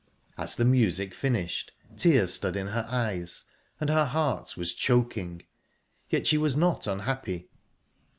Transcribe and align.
As 0.35 0.55
the 0.55 0.65
music 0.65 1.13
finished, 1.13 1.73
tears 1.95 2.33
stood 2.33 2.55
in 2.55 2.69
her 2.69 2.87
eyes, 2.89 3.43
and 3.79 3.87
her 3.91 4.05
heart 4.05 4.57
was 4.57 4.73
choking, 4.73 5.43
yet 6.09 6.25
she 6.25 6.39
was 6.39 6.55
not 6.55 6.87
unhappy... 6.87 7.49